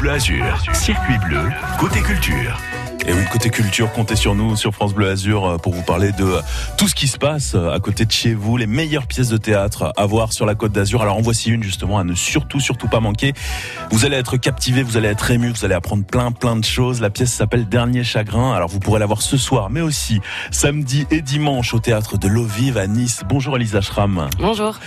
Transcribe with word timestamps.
Bleu 0.00 0.12
Azur, 0.12 0.62
circuit 0.72 1.18
bleu, 1.18 1.50
côté 1.78 2.00
culture. 2.00 2.58
Et 3.06 3.14
oui, 3.14 3.24
côté 3.32 3.48
culture, 3.48 3.90
comptez 3.92 4.14
sur 4.14 4.34
nous, 4.34 4.56
sur 4.56 4.74
France 4.74 4.92
Bleu 4.92 5.08
Azur, 5.08 5.46
euh, 5.46 5.56
pour 5.56 5.72
vous 5.72 5.82
parler 5.82 6.12
de 6.12 6.24
euh, 6.24 6.40
tout 6.76 6.86
ce 6.86 6.94
qui 6.94 7.08
se 7.08 7.16
passe 7.16 7.54
euh, 7.54 7.72
à 7.72 7.80
côté 7.80 8.04
de 8.04 8.12
chez 8.12 8.34
vous, 8.34 8.58
les 8.58 8.66
meilleures 8.66 9.06
pièces 9.06 9.30
de 9.30 9.38
théâtre 9.38 9.92
à 9.96 10.06
voir 10.06 10.34
sur 10.34 10.44
la 10.44 10.54
Côte 10.54 10.72
d'Azur. 10.72 11.00
Alors 11.00 11.16
en 11.16 11.22
voici 11.22 11.50
une 11.50 11.62
justement 11.62 11.98
à 11.98 12.04
ne 12.04 12.14
surtout, 12.14 12.60
surtout 12.60 12.88
pas 12.88 13.00
manquer. 13.00 13.32
Vous 13.90 14.04
allez 14.04 14.16
être 14.16 14.36
captivé, 14.36 14.82
vous 14.82 14.98
allez 14.98 15.08
être 15.08 15.30
ému, 15.30 15.48
vous 15.48 15.64
allez 15.64 15.74
apprendre 15.74 16.04
plein, 16.04 16.30
plein 16.30 16.56
de 16.56 16.64
choses. 16.64 17.00
La 17.00 17.08
pièce 17.08 17.32
s'appelle 17.32 17.68
Dernier 17.68 18.04
Chagrin. 18.04 18.52
Alors 18.52 18.68
vous 18.68 18.80
pourrez 18.80 19.00
la 19.00 19.06
voir 19.06 19.22
ce 19.22 19.38
soir, 19.38 19.70
mais 19.70 19.80
aussi 19.80 20.20
samedi 20.50 21.06
et 21.10 21.22
dimanche 21.22 21.72
au 21.72 21.78
théâtre 21.78 22.18
de 22.18 22.28
l'Eau 22.28 22.44
Vive 22.44 22.76
à 22.76 22.86
Nice. 22.86 23.22
Bonjour 23.26 23.56
Elisa 23.56 23.80
Schramm. 23.80 24.28
Bonjour. 24.38 24.78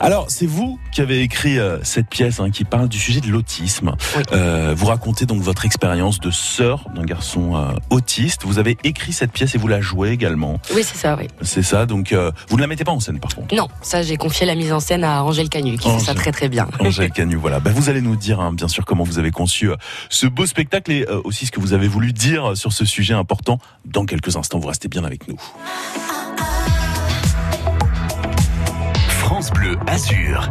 Alors 0.00 0.26
c'est 0.28 0.46
vous 0.46 0.80
qui 0.92 1.02
avez 1.02 1.20
écrit 1.20 1.58
cette 1.82 2.08
pièce 2.08 2.40
hein, 2.40 2.50
qui 2.50 2.64
parle 2.64 2.88
du 2.88 2.98
sujet 2.98 3.20
de 3.20 3.28
l'autisme. 3.28 3.94
Euh, 4.32 4.74
vous 4.76 4.86
racontez 4.86 5.24
donc 5.24 5.40
votre 5.40 5.64
expérience 5.64 6.18
de 6.18 6.30
sœur 6.30 6.84
d'un 6.94 7.04
garçon 7.04 7.59
euh, 7.60 7.72
autiste. 7.90 8.44
Vous 8.44 8.58
avez 8.58 8.76
écrit 8.84 9.12
cette 9.12 9.32
pièce 9.32 9.54
et 9.54 9.58
vous 9.58 9.68
la 9.68 9.80
jouez 9.80 10.10
également. 10.10 10.60
Oui, 10.74 10.82
c'est 10.82 10.96
ça, 10.96 11.16
oui. 11.18 11.28
C'est 11.42 11.62
ça, 11.62 11.86
donc 11.86 12.12
euh, 12.12 12.30
vous 12.48 12.56
ne 12.56 12.60
la 12.62 12.66
mettez 12.66 12.84
pas 12.84 12.92
en 12.92 13.00
scène 13.00 13.20
par 13.20 13.34
contre 13.34 13.54
Non, 13.54 13.68
ça 13.82 14.02
j'ai 14.02 14.16
confié 14.16 14.46
la 14.46 14.54
mise 14.54 14.72
en 14.72 14.80
scène 14.80 15.04
à 15.04 15.22
Angèle 15.24 15.48
Canu 15.48 15.76
qui 15.76 15.90
fait 15.90 15.98
ça 15.98 16.14
très 16.14 16.32
très 16.32 16.48
bien. 16.48 16.68
Angèle 16.80 17.10
Canu, 17.10 17.36
voilà. 17.40 17.60
Ben, 17.60 17.72
vous 17.72 17.88
allez 17.88 18.00
nous 18.00 18.16
dire 18.16 18.40
hein, 18.40 18.52
bien 18.52 18.68
sûr 18.68 18.84
comment 18.84 19.04
vous 19.04 19.18
avez 19.18 19.30
conçu 19.30 19.70
ce 20.08 20.26
beau 20.26 20.46
spectacle 20.46 20.90
et 20.92 21.06
aussi 21.24 21.46
ce 21.46 21.52
que 21.52 21.60
vous 21.60 21.72
avez 21.72 21.88
voulu 21.88 22.12
dire 22.12 22.56
sur 22.56 22.72
ce 22.72 22.84
sujet 22.84 23.14
important. 23.14 23.58
Dans 23.84 24.04
quelques 24.04 24.36
instants, 24.36 24.58
vous 24.58 24.68
restez 24.68 24.88
bien 24.88 25.04
avec 25.04 25.28
nous. 25.28 25.36
France 29.20 29.50
Bleu 29.52 29.78
Azur. 29.86 30.50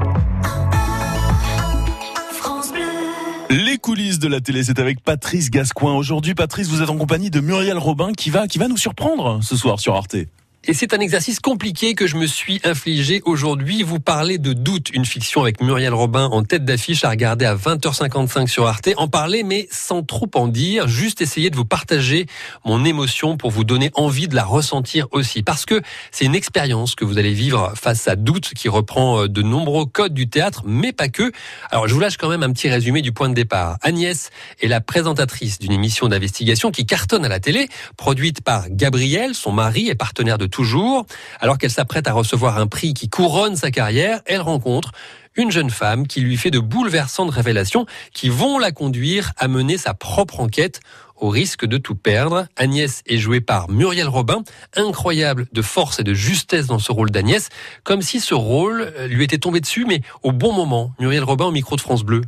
Les 3.52 3.80
coulisses 3.80 4.20
de 4.20 4.27
la 4.27 4.41
télé, 4.41 4.63
c'est 4.63 4.77
avec 4.77 5.02
Patrice 5.02 5.49
Gascoin. 5.49 5.95
Aujourd'hui, 5.95 6.35
Patrice, 6.35 6.67
vous 6.67 6.84
êtes 6.84 6.89
en 6.91 6.98
compagnie 6.98 7.31
de 7.31 7.39
Muriel 7.39 7.80
Robin 7.80 8.11
qui 8.14 8.30
va, 8.30 8.47
qui 8.47 8.59
va 8.59 8.67
nous 8.67 8.78
surprendre 8.78 9.39
ce 9.42 9.55
soir 9.55 9.80
sur 9.80 9.95
Arte. 9.95 10.17
Et 10.65 10.73
c'est 10.73 10.93
un 10.93 10.99
exercice 10.99 11.39
compliqué 11.39 11.95
que 11.95 12.05
je 12.05 12.17
me 12.17 12.27
suis 12.27 12.59
infligé 12.65 13.21
aujourd'hui. 13.23 13.81
Vous 13.81 14.02
parlez 14.02 14.38
de 14.38 14.52
Doute, 14.52 14.89
une 14.93 15.05
fiction 15.05 15.41
avec 15.41 15.61
Muriel 15.61 15.93
Robin 15.93 16.25
en 16.25 16.43
tête 16.43 16.65
d'affiche 16.65 17.05
à 17.05 17.09
regarder 17.11 17.45
à 17.45 17.55
20h55 17.55 18.47
sur 18.47 18.67
Arte. 18.67 18.89
En 18.97 19.07
parler, 19.07 19.43
mais 19.43 19.69
sans 19.71 20.03
trop 20.03 20.30
en 20.35 20.49
dire. 20.49 20.89
Juste 20.89 21.21
essayer 21.21 21.49
de 21.49 21.55
vous 21.55 21.63
partager 21.63 22.25
mon 22.65 22.83
émotion 22.83 23.37
pour 23.37 23.52
vous 23.52 23.63
donner 23.63 23.89
envie 23.93 24.27
de 24.27 24.35
la 24.35 24.43
ressentir 24.43 25.07
aussi. 25.11 25.43
Parce 25.43 25.65
que 25.65 25.81
c'est 26.11 26.25
une 26.25 26.35
expérience 26.35 26.93
que 26.93 27.05
vous 27.05 27.17
allez 27.17 27.33
vivre 27.33 27.71
face 27.75 28.09
à 28.09 28.17
Doute 28.17 28.52
qui 28.53 28.67
reprend 28.67 29.23
euh, 29.23 29.27
de 29.30 29.41
nombreux 29.41 29.85
codes 29.85 30.13
du 30.13 30.27
théâtre, 30.27 30.63
mais 30.65 30.91
pas 30.91 31.07
que. 31.07 31.31
Alors 31.71 31.87
je 31.87 31.93
vous 31.93 32.02
lâche 32.02 32.17
quand 32.17 32.30
même 32.30 32.43
un 32.43 32.52
petit 32.52 32.67
résumé 32.69 33.02
du 33.02 33.13
point 33.13 33.30
de 33.30 33.33
départ. 33.33 33.77
Agnès 33.81 34.30
est 34.61 34.67
la 34.67 34.81
présentatrice 34.81 35.57
d'une 35.57 35.71
émission 35.71 36.09
d'investigation 36.09 36.69
qui 36.69 36.85
cartonne 36.85 37.23
à 37.23 37.30
la 37.30 37.39
télé, 37.39 37.69
produite 37.95 38.41
par 38.41 38.65
Gabriel, 38.69 39.35
son 39.35 39.53
mari 39.53 39.87
et 39.87 39.95
partenaire 39.95 40.37
de 40.37 40.48
toujours. 40.50 41.05
Alors 41.39 41.58
qu'elle 41.58 41.72
s'apprête 41.72 42.08
à 42.08 42.14
recevoir 42.14 42.58
un 42.58 42.67
prix 42.67 42.94
qui 42.94 43.09
couronne 43.09 43.55
sa 43.55 43.72
carrière, 43.72 44.22
elle 44.25 44.42
rencontre 44.42 44.92
une 45.36 45.52
jeune 45.52 45.69
femme 45.69 46.08
qui 46.08 46.22
lui 46.22 46.38
fait 46.38 46.52
de 46.52 46.59
bouleversantes 46.59 47.30
révélations 47.30 47.86
qui 48.14 48.30
vont 48.30 48.59
la 48.59 48.72
conduire 48.72 49.31
à 49.38 49.47
mener 49.47 49.77
sa 49.77 49.94
propre 49.94 50.42
enquête 50.42 50.81
au 51.16 51.30
risque 51.30 51.66
de 51.66 51.77
tout 51.77 51.95
perdre. 51.95 52.47
Agnès 52.55 53.02
est 53.05 53.17
jouée 53.17 53.42
par 53.42 53.70
Muriel 53.70 54.08
Robin, 54.08 54.44
incroyable 54.75 55.47
de 55.52 55.61
force 55.61 56.00
et 56.00 56.03
de 56.03 56.14
justesse 56.14 56.67
dans 56.67 56.80
ce 56.80 56.92
rôle 56.92 57.11
d'Agnès, 57.11 57.50
comme 57.83 58.02
si 58.02 58.20
ce 58.20 58.33
rôle 58.33 58.94
lui 59.08 59.23
était 59.23 59.38
tombé 59.38 59.59
dessus, 59.59 59.86
mais 59.86 60.02
au 60.23 60.31
bon 60.31 60.53
moment. 60.53 60.94
Muriel 61.00 61.23
Robin 61.23 61.45
au 61.45 61.52
micro 61.52 61.75
de 61.75 61.81
France 61.81 62.03
Bleu. 62.03 62.22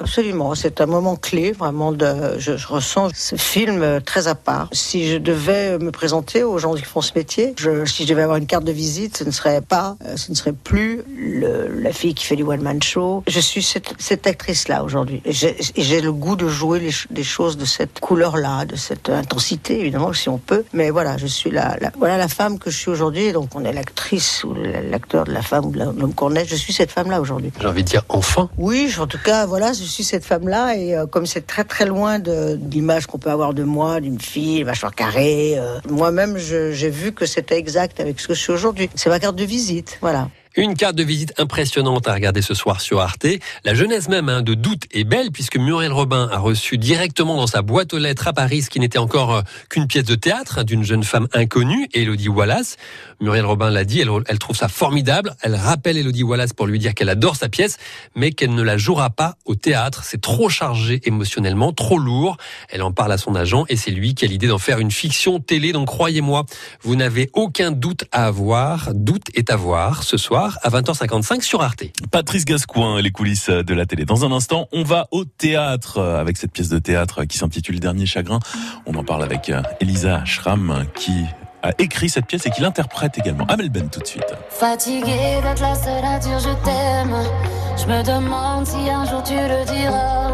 Absolument, 0.00 0.56
c'est 0.56 0.80
un 0.80 0.86
moment 0.86 1.14
clé, 1.14 1.52
vraiment. 1.52 1.92
De, 1.92 2.36
je, 2.38 2.56
je, 2.56 2.66
ressens 2.66 3.10
ce 3.14 3.36
film 3.36 4.00
très 4.04 4.26
à 4.26 4.34
part. 4.34 4.68
Si 4.72 5.08
je 5.08 5.18
devais 5.18 5.78
me 5.78 5.92
présenter 5.92 6.42
aux 6.42 6.58
gens 6.58 6.74
qui 6.74 6.82
font 6.82 7.00
ce 7.00 7.12
métier, 7.14 7.54
je, 7.56 7.84
si 7.84 8.02
je 8.02 8.08
devais 8.08 8.22
avoir 8.22 8.38
une 8.38 8.46
carte 8.46 8.64
de 8.64 8.72
visite, 8.72 9.18
ce 9.18 9.24
ne 9.24 9.30
serait 9.30 9.60
pas, 9.60 9.96
euh, 10.04 10.16
ce 10.16 10.32
ne 10.32 10.36
serait 10.36 10.52
plus 10.52 11.02
le, 11.16 11.68
la 11.80 11.92
fille 11.92 12.12
qui 12.14 12.24
fait 12.24 12.34
du 12.34 12.42
one 12.42 12.60
man 12.60 12.82
show. 12.82 13.22
Je 13.28 13.38
suis 13.38 13.62
cette, 13.62 13.94
cette 13.98 14.26
actrice-là 14.26 14.82
aujourd'hui. 14.82 15.22
J'ai 15.26 16.00
le 16.00 16.12
goût 16.12 16.34
de 16.34 16.48
jouer 16.48 16.80
les, 16.80 16.90
des 17.10 17.22
choses 17.22 17.56
de 17.56 17.64
cette 17.64 18.00
couleur-là, 18.00 18.64
de 18.64 18.74
cette 18.74 19.10
intensité, 19.10 19.78
évidemment, 19.78 20.12
si 20.12 20.28
on 20.28 20.38
peut. 20.38 20.64
Mais 20.72 20.90
voilà, 20.90 21.18
je 21.18 21.28
suis 21.28 21.52
la, 21.52 21.76
la 21.80 21.92
voilà 21.96 22.16
la 22.16 22.28
femme 22.28 22.58
que 22.58 22.68
je 22.68 22.76
suis 22.76 22.90
aujourd'hui. 22.90 23.30
Donc 23.30 23.50
on 23.54 23.64
est 23.64 23.72
l'actrice 23.72 24.42
ou 24.42 24.54
l'acteur 24.54 25.24
de 25.24 25.32
la 25.32 25.42
femme 25.42 25.66
ou 25.66 25.72
l'homme 25.72 26.14
qu'on 26.14 26.34
est. 26.34 26.46
Je 26.46 26.56
suis 26.56 26.72
cette 26.72 26.90
femme-là 26.90 27.20
aujourd'hui. 27.20 27.52
J'ai 27.60 27.66
envie 27.68 27.84
de 27.84 27.88
dire 27.88 28.02
enfin. 28.08 28.50
Oui, 28.58 28.92
en 28.98 29.06
tout 29.06 29.20
cas, 29.22 29.46
voilà 29.46 29.72
je 29.83 29.83
suis 29.86 30.04
cette 30.04 30.24
femme-là 30.24 30.76
et 30.76 30.96
euh, 30.96 31.06
comme 31.06 31.26
c'est 31.26 31.46
très 31.46 31.64
très 31.64 31.86
loin 31.86 32.18
de, 32.18 32.56
de 32.56 32.70
l'image 32.70 33.06
qu'on 33.06 33.18
peut 33.18 33.30
avoir 33.30 33.54
de 33.54 33.62
moi, 33.62 34.00
d'une 34.00 34.20
fille, 34.20 34.64
mâchoire 34.64 34.94
carrée, 34.94 35.54
euh, 35.58 35.78
moi-même 35.88 36.36
j'ai 36.38 36.90
vu 36.90 37.12
que 37.12 37.26
c'était 37.26 37.58
exact 37.58 38.00
avec 38.00 38.20
ce 38.20 38.28
que 38.28 38.34
je 38.34 38.40
suis 38.40 38.52
aujourd'hui. 38.52 38.90
C'est 38.94 39.08
ma 39.08 39.18
carte 39.18 39.36
de 39.36 39.44
visite, 39.44 39.98
voilà. 40.00 40.28
Une 40.56 40.76
carte 40.76 40.94
de 40.94 41.02
visite 41.02 41.34
impressionnante 41.36 42.06
à 42.06 42.14
regarder 42.14 42.40
ce 42.40 42.54
soir 42.54 42.80
sur 42.80 43.00
Arte. 43.00 43.26
La 43.64 43.74
jeunesse 43.74 44.08
même 44.08 44.28
hein, 44.28 44.40
de 44.40 44.54
doute 44.54 44.84
est 44.92 45.02
belle 45.02 45.32
puisque 45.32 45.56
Muriel 45.56 45.90
Robin 45.90 46.28
a 46.30 46.38
reçu 46.38 46.78
directement 46.78 47.36
dans 47.36 47.48
sa 47.48 47.60
boîte 47.60 47.92
aux 47.92 47.98
lettres 47.98 48.28
à 48.28 48.32
Paris 48.32 48.62
ce 48.62 48.70
qui 48.70 48.78
n'était 48.78 48.98
encore 48.98 49.34
euh, 49.34 49.42
qu'une 49.68 49.88
pièce 49.88 50.04
de 50.04 50.14
théâtre 50.14 50.62
d'une 50.62 50.84
jeune 50.84 51.02
femme 51.02 51.26
inconnue, 51.32 51.88
Elodie 51.92 52.28
Wallace. 52.28 52.76
Muriel 53.20 53.44
Robin 53.46 53.68
l'a 53.68 53.84
dit, 53.84 54.00
elle, 54.00 54.10
elle, 54.28 54.38
trouve 54.38 54.54
ça 54.54 54.68
formidable. 54.68 55.34
Elle 55.42 55.56
rappelle 55.56 55.96
Elodie 55.96 56.22
Wallace 56.22 56.52
pour 56.52 56.68
lui 56.68 56.78
dire 56.78 56.94
qu'elle 56.94 57.08
adore 57.08 57.34
sa 57.34 57.48
pièce, 57.48 57.76
mais 58.14 58.30
qu'elle 58.30 58.54
ne 58.54 58.62
la 58.62 58.76
jouera 58.76 59.10
pas 59.10 59.36
au 59.46 59.56
théâtre. 59.56 60.04
C'est 60.04 60.20
trop 60.20 60.48
chargé 60.48 61.00
émotionnellement, 61.02 61.72
trop 61.72 61.98
lourd. 61.98 62.36
Elle 62.68 62.82
en 62.82 62.92
parle 62.92 63.10
à 63.10 63.18
son 63.18 63.34
agent 63.34 63.64
et 63.68 63.76
c'est 63.76 63.90
lui 63.90 64.14
qui 64.14 64.24
a 64.24 64.28
l'idée 64.28 64.46
d'en 64.46 64.58
faire 64.58 64.78
une 64.78 64.92
fiction 64.92 65.40
télé. 65.40 65.72
Donc 65.72 65.88
croyez-moi, 65.88 66.46
vous 66.82 66.94
n'avez 66.94 67.28
aucun 67.32 67.72
doute 67.72 68.04
à 68.12 68.26
avoir. 68.26 68.94
Doute 68.94 69.26
est 69.34 69.50
à 69.50 69.56
voir 69.56 70.04
ce 70.04 70.16
soir 70.16 70.43
à 70.62 70.70
20h55 70.70 71.42
sur 71.42 71.62
Arte. 71.62 71.84
Patrice 72.10 72.44
Gascoin, 72.44 73.00
les 73.00 73.10
coulisses 73.10 73.50
de 73.50 73.74
la 73.74 73.86
télé. 73.86 74.04
Dans 74.04 74.24
un 74.24 74.32
instant, 74.32 74.68
on 74.72 74.82
va 74.82 75.08
au 75.10 75.24
théâtre 75.24 76.00
avec 76.00 76.36
cette 76.36 76.52
pièce 76.52 76.68
de 76.68 76.78
théâtre 76.78 77.24
qui 77.24 77.38
s'intitule 77.38 77.80
Dernier 77.80 78.06
chagrin. 78.06 78.38
On 78.86 78.94
en 78.94 79.04
parle 79.04 79.22
avec 79.22 79.50
euh, 79.50 79.62
Elisa 79.80 80.24
Schramm 80.24 80.84
qui 80.94 81.24
a 81.62 81.70
écrit 81.78 82.08
cette 82.08 82.26
pièce 82.26 82.46
et 82.46 82.50
qui 82.50 82.60
l'interprète 82.60 83.18
également. 83.18 83.44
Amel 83.46 83.70
Ben 83.70 83.88
tout 83.88 84.00
de 84.00 84.06
suite. 84.06 84.34
Fatigué 84.50 85.40
d'être 85.42 85.62
la 85.62 85.74
seule 85.74 86.04
à 86.04 86.18
dire 86.18 86.38
je 86.38 86.54
t'aime. 86.64 87.16
Je 87.76 87.86
me 87.86 88.02
demande 88.02 88.66
si 88.66 88.88
un 88.90 89.04
jour 89.06 89.22
tu 89.22 89.34
le 89.34 89.64
diras. 89.64 90.32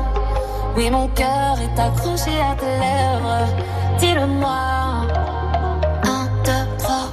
Oui, 0.76 0.90
mon 0.90 1.08
cœur 1.08 1.56
est 1.60 1.80
accroché 1.80 2.40
à 2.40 2.54
tes 2.56 2.66
lèvres. 2.66 3.46
Dis-le-moi. 3.98 5.29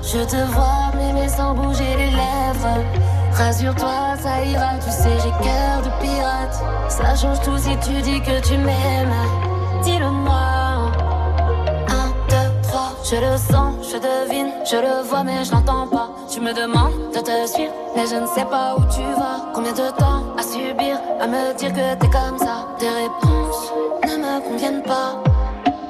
Je 0.09 0.19
te 0.19 0.38
vois 0.53 0.90
m'aimer 0.95 1.28
sans 1.28 1.53
bouger 1.53 1.97
les 1.97 2.12
lèvres. 2.12 2.81
Rassure-toi, 3.34 4.16
ça 4.23 4.41
ira, 4.41 4.75
tu 4.81 4.90
sais, 4.90 5.18
j'ai 5.22 5.31
cœur 5.44 5.81
de 5.84 5.90
pirate. 6.01 6.63
Ça 6.88 7.13
change 7.13 7.41
tout 7.41 7.57
si 7.57 7.75
tu 7.79 8.01
dis 8.01 8.22
que 8.22 8.40
tu 8.40 8.57
m'aimes. 8.57 9.13
Dis-le-moi. 9.84 10.94
Un, 11.90 12.07
deux, 12.29 12.62
trois, 12.63 12.94
je 13.03 13.18
le 13.18 13.35
sens, 13.35 13.75
je 13.91 13.97
devine, 13.97 14.53
je 14.63 14.78
le 14.78 15.03
vois, 15.09 15.25
mais 15.25 15.44
je 15.44 15.51
l'entends 15.51 15.88
pas. 15.88 16.09
Tu 16.31 16.39
me 16.39 16.53
demandes 16.53 17.12
de 17.13 17.19
te 17.19 17.45
suivre, 17.45 17.74
mais 17.94 18.07
je 18.07 18.16
ne 18.16 18.28
sais 18.28 18.45
pas 18.45 18.75
où 18.78 18.84
tu 18.84 19.03
vas. 19.19 19.51
Combien 19.53 19.74
de 19.74 19.89
temps 19.91 20.24
à 20.39 20.41
subir, 20.41 21.01
à 21.19 21.28
me 21.28 21.53
dire 21.57 21.74
que 21.74 21.95
t'es 21.95 22.09
comme 22.09 22.39
ça? 22.39 22.66
Tes 22.79 22.88
réponses 22.88 23.74
ne 24.06 24.16
me 24.16 24.39
conviennent 24.50 24.84
pas. 24.84 25.22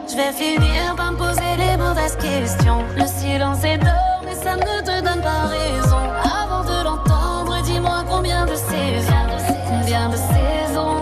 Je 0.10 0.16
vais 0.16 0.32
finir 0.32 0.96
par 0.96 1.12
me 1.12 1.18
poser 1.18 1.56
les 1.60 1.78
mauvaises 1.78 2.16
questions. 2.16 2.84
Le 2.96 3.06
silence 3.06 3.64
est 3.64 3.78
mais 3.78 4.07
ça 4.48 4.56
ne 4.56 4.82
te 4.82 5.04
donne 5.04 5.22
pas 5.22 5.46
raison. 5.48 6.04
Avant 6.24 6.64
de 6.64 6.84
l'entendre, 6.84 7.62
dis-moi 7.64 8.04
combien 8.10 8.46
de 8.46 8.56
saisons, 8.56 9.28
combien 9.70 10.10
de 10.10 10.16
saisons. 10.16 11.02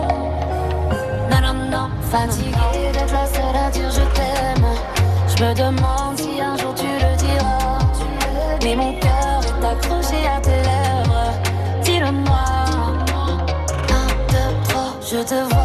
Non, 1.30 1.40
non, 1.46 1.54
non, 1.70 1.88
fatigué 2.10 2.82
d'être 2.92 3.12
la 3.12 3.26
seule 3.26 3.56
à 3.66 3.70
dire 3.70 3.90
je 3.90 4.04
t'aime. 4.16 4.66
Je 5.28 5.44
me 5.44 5.54
demande 5.54 6.16
si 6.16 6.40
un 6.40 6.56
jour 6.56 6.74
tu 6.74 6.86
le 6.86 7.16
diras. 7.16 7.78
Mais 8.64 8.74
mon 8.74 8.92
cœur 8.98 9.40
est 9.44 9.64
accroché 9.64 10.26
à 10.26 10.40
tes 10.40 10.60
lèvres. 10.68 11.32
Dis-le-moi. 11.84 12.44
Un, 13.98 14.06
deux, 14.32 14.52
trois, 14.68 14.92
je 15.00 15.18
te 15.18 15.34
vois 15.34 15.55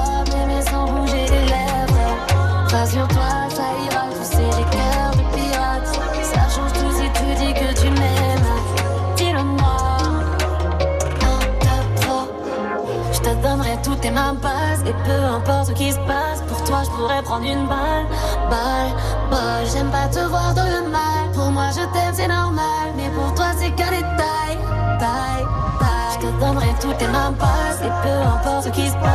Et 14.86 14.94
peu 15.06 15.24
importe 15.24 15.68
ce 15.68 15.72
qui 15.72 15.92
se 15.92 16.00
passe, 16.00 16.42
pour 16.48 16.62
toi, 16.66 16.82
je 16.84 16.90
pourrais 16.90 17.22
prendre 17.22 17.46
une 17.46 17.66
balle. 17.68 18.06
Balle, 18.50 18.92
balle. 19.30 19.66
J'aime 19.72 19.90
pas 19.90 20.08
te 20.08 20.20
voir 20.20 20.54
dans 20.54 20.66
le 20.66 20.90
mal. 20.90 21.32
Pour 21.34 21.50
moi, 21.52 21.70
je 21.72 21.82
t'aime, 21.94 22.14
c'est 22.14 22.28
normal. 22.28 22.92
Mais 22.98 23.10
pour 23.10 23.34
toi, 23.36 23.52
c'est 23.58 23.72
qu'un 23.72 23.90
détail. 23.90 24.58
Taille, 25.00 25.46
taille. 25.80 26.14
Je 26.16 26.28
te 26.28 26.40
donnerai 26.40 26.76
toutes 26.82 26.98
tes 26.98 27.08
mains 27.08 27.34
passes. 27.40 27.80
Et 27.82 27.92
peu 28.04 28.22
importe 28.22 28.66
ce 28.66 28.70
qui 28.70 28.90
se 28.90 28.96
passe, 28.96 29.11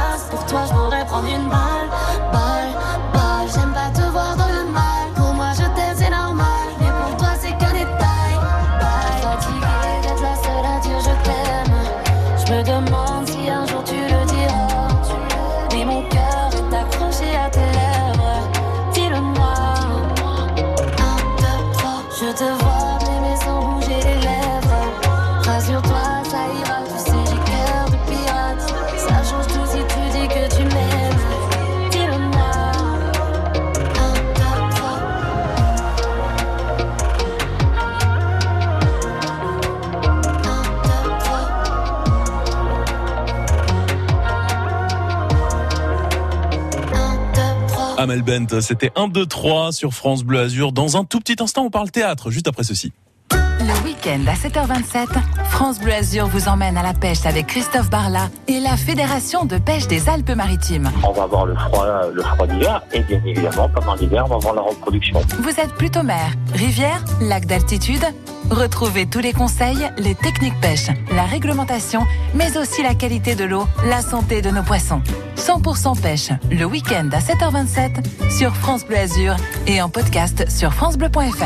Amel 48.06 48.22
Bent, 48.22 48.60
c'était 48.60 48.92
1, 48.94 49.08
2, 49.08 49.26
3 49.26 49.72
sur 49.72 49.92
France 49.92 50.22
Bleu 50.22 50.38
Azur. 50.38 50.70
Dans 50.70 50.96
un 50.96 51.02
tout 51.02 51.18
petit 51.18 51.42
instant, 51.42 51.64
on 51.64 51.70
parle 51.70 51.90
théâtre, 51.90 52.30
juste 52.30 52.46
après 52.46 52.62
ceci. 52.62 52.92
Le 53.32 53.84
week-end 53.84 54.20
à 54.28 54.34
7h27, 54.34 55.08
France 55.50 55.80
Bleu 55.80 55.92
Azur 55.92 56.28
vous 56.28 56.46
emmène 56.46 56.76
à 56.76 56.84
la 56.84 56.94
pêche 56.94 57.26
avec 57.26 57.48
Christophe 57.48 57.90
Barla 57.90 58.28
et 58.46 58.60
la 58.60 58.76
Fédération 58.76 59.44
de 59.44 59.58
pêche 59.58 59.88
des 59.88 60.08
Alpes-Maritimes. 60.08 60.88
On 61.02 61.10
va 61.10 61.24
avoir 61.24 61.46
le 61.46 61.56
froid, 61.56 61.86
le 62.12 62.22
froid 62.22 62.46
d'hiver 62.46 62.80
et 62.92 63.00
bien 63.00 63.20
évidemment 63.26 63.68
pendant 63.74 63.96
l'hiver 63.96 64.24
on 64.26 64.28
va 64.28 64.36
avoir 64.36 64.54
la 64.54 64.62
reproduction. 64.62 65.20
Vous 65.40 65.58
êtes 65.58 65.72
plutôt 65.72 66.04
mer, 66.04 66.30
rivière, 66.52 67.02
lac 67.20 67.46
d'altitude 67.46 68.04
Retrouvez 68.50 69.06
tous 69.06 69.18
les 69.18 69.32
conseils, 69.32 69.90
les 69.98 70.14
techniques 70.14 70.58
pêche, 70.60 70.88
la 71.12 71.24
réglementation, 71.24 72.06
mais 72.34 72.56
aussi 72.56 72.82
la 72.82 72.94
qualité 72.94 73.34
de 73.34 73.44
l'eau, 73.44 73.66
la 73.86 74.02
santé 74.02 74.40
de 74.40 74.50
nos 74.50 74.62
poissons. 74.62 75.02
100% 75.36 76.00
pêche, 76.00 76.30
le 76.50 76.64
week-end 76.64 77.08
à 77.12 77.18
7h27 77.18 78.30
sur 78.30 78.54
France 78.54 78.86
Bleu 78.86 78.98
Azur 78.98 79.36
et 79.66 79.82
en 79.82 79.88
podcast 79.88 80.48
sur 80.48 80.72
francebleu.fr. 80.72 81.44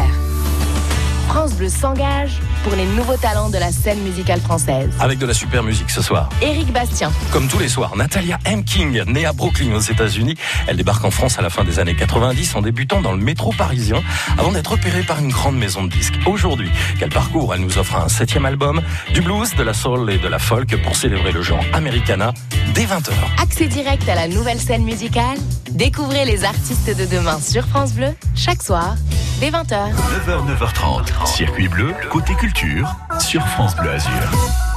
France 1.29 1.55
Bleu 1.55 1.69
s'engage 1.69 2.41
pour 2.63 2.75
les 2.75 2.85
nouveaux 2.85 3.17
talents 3.17 3.51
de 3.51 3.59
la 3.59 3.73
scène 3.73 4.01
musicale 4.01 4.41
française. 4.41 4.91
Avec 5.01 5.19
de 5.19 5.27
la 5.27 5.35
super 5.35 5.63
musique 5.63 5.91
ce 5.91 6.03
soir. 6.03 6.29
Éric 6.43 6.73
Bastien. 6.73 7.11
Comme 7.33 7.49
tous 7.49 7.59
les 7.59 7.69
soirs, 7.69 7.97
Natalia 7.97 8.39
M. 8.45 8.65
King, 8.65 9.03
née 9.07 9.27
à 9.27 9.33
Brooklyn 9.33 9.73
aux 9.75 9.81
États-Unis. 9.81 10.35
Elle 10.67 10.77
débarque 10.77 11.05
en 11.05 11.11
France 11.11 11.39
à 11.39 11.43
la 11.43 11.51
fin 11.51 11.65
des 11.65 11.79
années 11.79 11.97
90 11.97 12.57
en 12.57 12.63
débutant 12.63 13.01
dans 13.01 13.13
le 13.13 13.23
métro 13.23 13.53
parisien 13.57 14.03
avant 14.39 14.53
d'être 14.53 14.73
opérée 14.73 15.03
par 15.03 15.19
une 15.19 15.31
grande 15.31 15.57
maison 15.57 15.85
de 15.85 15.91
disques. 15.91 16.15
Aujourd'hui, 16.27 16.71
quel 16.99 17.11
parcours 17.11 17.55
Elle 17.55 17.61
nous 17.61 17.79
offre 17.79 17.97
un 17.97 18.09
septième 18.09 18.47
album, 18.47 18.83
du 19.15 19.21
blues, 19.21 19.55
de 19.55 19.63
la 19.63 19.75
soul 19.75 20.11
et 20.11 20.19
de 20.19 20.29
la 20.29 20.39
folk 20.39 20.81
pour 20.83 20.97
célébrer 20.97 21.33
le 21.33 21.43
genre 21.43 21.65
americana 21.73 22.33
dès 22.75 22.85
20h. 22.85 23.11
Accès 23.43 23.67
direct 23.67 24.09
à 24.09 24.15
la 24.15 24.29
nouvelle 24.29 24.61
scène 24.61 24.85
musicale. 24.85 25.39
Découvrez 25.71 26.25
les 26.25 26.45
artistes 26.45 26.97
de 26.97 27.05
demain 27.07 27.39
sur 27.41 27.67
France 27.67 27.93
Bleu 27.93 28.09
chaque 28.35 28.63
soir 28.63 28.97
dès 29.41 29.51
20h. 29.51 29.93
9h, 29.95 30.47
9h30. 30.47 31.27
Circuit 31.27 31.69
bleu, 31.69 31.95
côté 32.11 32.35
culture, 32.35 32.95
sur 33.19 33.45
France 33.49 33.75
Bleu 33.75 33.91
Azur. 33.91 34.70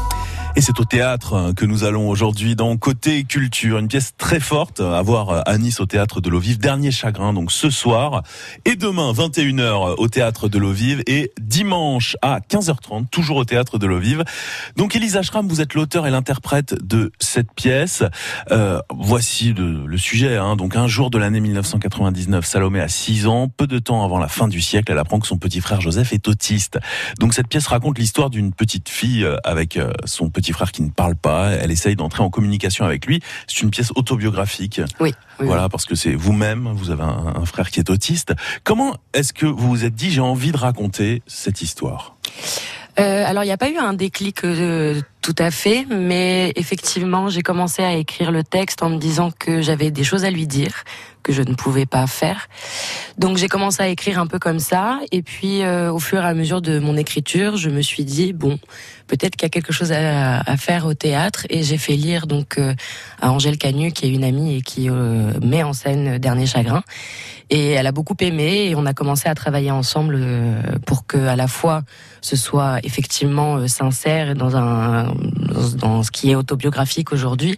Et 0.55 0.61
c'est 0.61 0.79
au 0.79 0.85
théâtre 0.85 1.51
que 1.55 1.65
nous 1.65 1.83
allons 1.83 2.07
aujourd'hui 2.07 2.55
dans 2.55 2.77
Côté 2.77 3.23
Culture, 3.23 3.79
une 3.79 3.87
pièce 3.87 4.13
très 4.19 4.39
forte 4.39 4.81
à 4.81 5.01
voir 5.01 5.41
à 5.47 5.57
Nice 5.57 5.79
au 5.79 5.87
théâtre 5.87 6.21
de 6.21 6.29
l'eau 6.29 6.37
vive, 6.37 6.59
dernier 6.59 6.91
chagrin 6.91 7.33
donc 7.33 7.51
ce 7.51 7.71
soir 7.71 8.21
et 8.63 8.75
demain 8.75 9.11
21h 9.13 9.95
au 9.97 10.07
théâtre 10.09 10.49
de 10.49 10.59
l'eau 10.59 10.71
vive 10.71 11.01
et 11.07 11.31
dimanche 11.41 12.15
à 12.21 12.39
15h30 12.39 13.09
toujours 13.09 13.37
au 13.37 13.45
théâtre 13.45 13.79
de 13.79 13.87
l'eau 13.87 13.97
vive. 13.97 14.23
Donc 14.75 14.95
Elisa 14.95 15.23
Schramm, 15.23 15.47
vous 15.47 15.59
êtes 15.59 15.73
l'auteur 15.73 16.05
et 16.05 16.11
l'interprète 16.11 16.75
de 16.85 17.11
cette 17.19 17.51
pièce. 17.53 18.03
Euh, 18.51 18.79
voici 18.91 19.53
le, 19.53 19.87
le 19.87 19.97
sujet, 19.97 20.37
hein. 20.37 20.55
donc 20.55 20.75
un 20.75 20.87
jour 20.87 21.09
de 21.09 21.17
l'année 21.17 21.39
1999, 21.39 22.45
Salomé 22.45 22.79
a 22.79 22.89
6 22.89 23.25
ans, 23.25 23.47
peu 23.47 23.65
de 23.65 23.79
temps 23.79 24.05
avant 24.05 24.19
la 24.19 24.27
fin 24.27 24.47
du 24.47 24.61
siècle, 24.61 24.91
elle 24.91 24.99
apprend 24.99 25.19
que 25.19 25.25
son 25.25 25.37
petit 25.37 25.61
frère 25.61 25.81
Joseph 25.81 26.13
est 26.13 26.27
autiste. 26.27 26.77
Donc 27.19 27.33
cette 27.33 27.47
pièce 27.47 27.65
raconte 27.65 27.97
l'histoire 27.97 28.29
d'une 28.29 28.53
petite 28.53 28.87
fille 28.87 29.23
euh, 29.23 29.37
avec 29.43 29.77
euh, 29.77 29.91
son 30.05 30.29
petit 30.29 30.42
petit 30.43 30.53
frère 30.53 30.71
qui 30.71 30.83
ne 30.83 30.89
parle 30.89 31.15
pas. 31.15 31.51
Elle 31.51 31.71
essaye 31.71 31.95
d'entrer 31.95 32.21
en 32.21 32.29
communication 32.29 32.85
avec 32.85 33.05
lui. 33.05 33.21
C'est 33.47 33.61
une 33.61 33.71
pièce 33.71 33.91
autobiographique. 33.95 34.81
Oui. 34.99 35.13
voilà, 35.39 35.69
parce 35.69 35.85
que 35.85 35.95
c'est 35.95 36.13
vous-même, 36.13 36.69
vous 36.73 36.91
avez 36.91 37.03
un, 37.03 37.45
frère 37.45 37.71
qui 37.71 37.79
est 37.79 37.89
autiste. 37.89 38.33
Comment 38.63 38.95
est-ce 39.13 39.33
que 39.33 39.45
vous 39.45 39.69
vous 39.69 39.85
êtes 39.85 39.95
dit 39.95 40.11
j'ai 40.11 40.21
envie 40.21 40.51
de 40.51 40.57
raconter 40.57 41.21
cette 41.27 41.61
histoire? 41.61 42.15
Euh, 42.99 43.25
alors, 43.25 43.43
il 43.43 43.47
n'y 43.47 43.53
a 43.53 43.57
pas 43.57 43.69
eu 43.69 43.77
un 43.77 43.93
déclic 43.93 44.43
euh, 44.43 45.01
tout 45.23 45.35
à 45.39 45.51
fait, 45.51 45.87
mais 45.89 46.51
effectivement, 46.57 47.29
j'ai 47.29 47.41
commencé 47.41 47.81
à 47.81 47.93
écrire 47.93 48.29
le 48.29 48.43
texte 48.43 48.83
en 48.83 48.89
me 48.89 48.97
disant 48.97 49.31
que 49.31 49.61
j'avais 49.61 49.89
des 49.89 50.03
choses 50.03 50.25
à 50.25 50.29
lui 50.29 50.47
dire, 50.47 50.83
que 51.23 51.31
je 51.31 51.41
ne 51.41 51.53
pouvais 51.53 51.85
pas 51.85 52.05
faire. 52.07 52.49
Donc, 53.17 53.37
j'ai 53.37 53.47
commencé 53.47 53.81
à 53.81 53.87
écrire 53.87 54.19
un 54.19 54.27
peu 54.27 54.37
comme 54.37 54.59
ça, 54.59 54.99
et 55.13 55.21
puis 55.21 55.63
euh, 55.63 55.93
au 55.93 55.99
fur 55.99 56.21
et 56.21 56.27
à 56.27 56.33
mesure 56.33 56.61
de 56.61 56.77
mon 56.77 56.97
écriture, 56.97 57.55
je 57.55 57.69
me 57.69 57.81
suis 57.81 58.03
dit 58.03 58.33
bon, 58.33 58.59
peut-être 59.07 59.37
qu'il 59.37 59.45
y 59.45 59.45
a 59.45 59.49
quelque 59.49 59.71
chose 59.71 59.93
à, 59.93 60.57
faire 60.57 60.85
au 60.85 60.93
théâtre, 60.93 61.47
et 61.49 61.63
j'ai 61.63 61.77
fait 61.77 61.95
lire 61.95 62.27
donc 62.27 62.59
à 63.21 63.31
Angèle 63.31 63.57
Canu, 63.57 63.93
qui 63.93 64.07
est 64.07 64.09
une 64.09 64.25
amie 64.25 64.57
et 64.57 64.61
qui 64.61 64.89
met 64.89 65.63
en 65.63 65.71
scène 65.71 66.17
Dernier 66.17 66.47
Chagrin. 66.47 66.83
Et 67.49 67.71
elle 67.71 67.87
a 67.87 67.91
beaucoup 67.91 68.15
aimé 68.19 68.69
et 68.69 68.75
on 68.75 68.85
a 68.85 68.93
commencé 68.93 69.29
à 69.29 69.35
travailler 69.35 69.69
ensemble 69.69 70.15
euh, 70.17 70.61
pour 70.85 71.05
que 71.05 71.17
à 71.17 71.35
la 71.35 71.47
fois 71.47 71.83
ce 72.21 72.35
soit 72.35 72.79
effectivement 72.83 73.57
euh, 73.57 73.67
sincère 73.67 74.31
et 74.31 74.33
dans 74.33 74.55
un 74.55 75.12
dans 75.77 76.03
ce 76.03 76.11
qui 76.11 76.31
est 76.31 76.35
autobiographique 76.35 77.11
aujourd'hui, 77.11 77.57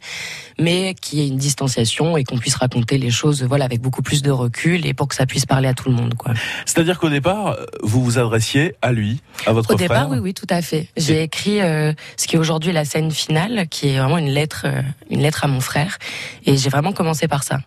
mais 0.60 0.96
qu'il 0.96 1.19
y 1.19 1.24
ait 1.24 1.28
une 1.28 1.38
distanciation 1.38 2.18
et 2.18 2.24
qu'on 2.24 2.38
puisse 2.38 2.56
raconter 2.56 2.98
les 2.98 3.12
choses 3.12 3.44
voilà 3.44 3.66
avec 3.66 3.81
beaucoup 3.81 4.02
plus 4.02 4.22
de 4.22 4.31
recul 4.31 4.86
et 4.86 4.94
pour 4.94 5.07
que 5.07 5.16
ça 5.16 5.25
puisse 5.25 5.46
parler 5.46 5.68
à 5.68 5.74
tout 5.74 5.90
le 5.90 5.96
monde 5.96 6.16
quoi. 6.16 6.34
C'est-à-dire 6.66 7.00
qu'au 7.00 7.10
départ 7.10 7.57
vous 7.81 8.04
vous 8.04 8.18
adressiez 8.19 8.75
à 8.81 8.92
lui, 8.92 9.22
à 9.46 9.54
votre 9.54 9.68
frère. 9.68 9.75
Au 9.75 9.80
départ 9.80 10.10
oui 10.10 10.18
oui 10.19 10.34
tout 10.34 10.48
à 10.50 10.62
fait. 10.62 10.88
J'ai 10.98 11.24
écrit 11.24 11.62
euh, 11.62 11.94
ce 12.18 12.28
qui 12.28 12.36
est 12.36 12.40
aujourd'hui 12.40 12.72
la 12.72 12.86
scène 12.86 13.12
finale 13.12 13.68
qui 13.69 13.90
est 13.90 14.00
vraiment 14.00 14.18
une 14.18 14.30
lettre 14.30 14.66
une 15.10 15.22
lettre 15.22 15.44
à 15.44 15.48
mon 15.48 15.62
frère 15.62 15.98
et 16.46 16.58
j'ai 16.58 16.69
vraiment 16.69 16.94
commencé 16.94 17.28
par 17.28 17.44
ça. 17.44 17.60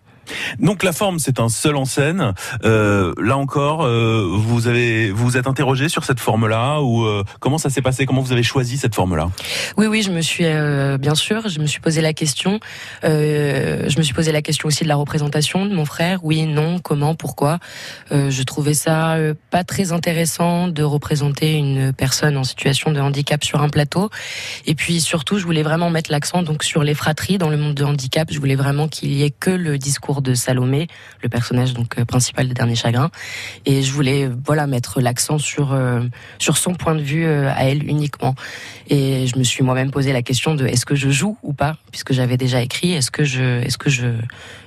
Donc 0.59 0.83
la 0.83 0.91
forme, 0.91 1.19
c'est 1.19 1.39
un 1.39 1.49
seul 1.49 1.75
en 1.75 1.85
scène. 1.85 2.33
Euh, 2.63 3.13
là 3.21 3.37
encore, 3.37 3.83
euh, 3.83 4.27
vous 4.31 4.67
avez 4.67 5.11
vous, 5.11 5.37
êtes 5.37 5.47
interrogé 5.47 5.89
sur 5.89 6.03
cette 6.03 6.19
forme-là 6.19 6.81
ou 6.81 7.05
euh, 7.05 7.23
comment 7.39 7.57
ça 7.57 7.69
s'est 7.69 7.81
passé? 7.81 8.05
Comment 8.05 8.21
vous 8.21 8.31
avez 8.31 8.43
choisi 8.43 8.77
cette 8.77 8.95
forme-là? 8.95 9.29
Oui, 9.77 9.87
oui, 9.87 10.01
je 10.01 10.11
me 10.11 10.21
suis 10.21 10.45
euh, 10.45 10.97
bien 10.97 11.15
sûr, 11.15 11.47
je 11.47 11.59
me 11.59 11.65
suis 11.65 11.79
posé 11.79 12.01
la 12.01 12.13
question. 12.13 12.59
Euh, 13.03 13.85
je 13.87 13.97
me 13.97 14.03
suis 14.03 14.13
posé 14.13 14.31
la 14.31 14.41
question 14.41 14.67
aussi 14.67 14.83
de 14.83 14.89
la 14.89 14.95
représentation 14.95 15.65
de 15.65 15.73
mon 15.73 15.85
frère. 15.85 16.19
Oui, 16.23 16.45
non, 16.45 16.79
comment, 16.79 17.15
pourquoi? 17.15 17.59
Je 18.11 18.43
trouvais 18.43 18.73
ça 18.73 19.15
pas 19.51 19.63
très 19.63 19.91
intéressant 19.91 20.67
de 20.67 20.83
représenter 20.83 21.53
une 21.55 21.93
personne 21.93 22.37
en 22.37 22.43
situation 22.43 22.91
de 22.91 22.99
handicap 22.99 23.43
sur 23.43 23.61
un 23.61 23.69
plateau. 23.69 24.09
Et 24.65 24.75
puis 24.75 25.01
surtout, 25.01 25.37
je 25.37 25.45
voulais 25.45 25.63
vraiment 25.63 25.89
mettre 25.89 26.11
l'accent 26.11 26.43
donc 26.43 26.63
sur 26.63 26.83
les 26.83 26.93
fratries 26.93 27.37
dans 27.37 27.49
le 27.49 27.57
monde 27.57 27.75
de 27.75 27.83
handicap. 27.83 28.29
Je 28.31 28.39
voulais 28.39 28.55
vraiment 28.55 28.87
qu'il 28.87 29.11
y 29.13 29.23
ait 29.23 29.29
que 29.31 29.51
le 29.51 29.77
discours 29.77 30.18
de 30.21 30.33
Salomé, 30.33 30.87
le 31.21 31.29
personnage 31.29 31.73
donc 31.73 31.97
euh, 31.97 32.05
principal 32.05 32.47
de 32.47 32.53
Dernier 32.53 32.75
Chagrin, 32.75 33.11
et 33.65 33.81
je 33.81 33.91
voulais 33.91 34.29
voilà 34.45 34.67
mettre 34.67 35.01
l'accent 35.01 35.37
sur 35.37 35.73
euh, 35.73 36.01
sur 36.37 36.57
son 36.57 36.73
point 36.75 36.95
de 36.95 37.01
vue 37.01 37.25
euh, 37.25 37.51
à 37.51 37.65
elle 37.65 37.87
uniquement. 37.87 38.35
Et 38.89 39.27
je 39.27 39.37
me 39.37 39.43
suis 39.43 39.63
moi-même 39.63 39.91
posé 39.91 40.13
la 40.13 40.21
question 40.21 40.55
de 40.55 40.65
est-ce 40.65 40.85
que 40.85 40.95
je 40.95 41.09
joue 41.09 41.37
ou 41.43 41.53
pas, 41.53 41.77
puisque 41.91 42.13
j'avais 42.13 42.37
déjà 42.37 42.61
écrit, 42.61 42.93
est-ce 42.93 43.11
que 43.11 43.23
je 43.23 43.61
est-ce 43.61 43.77
que 43.77 43.89
je 43.89 44.07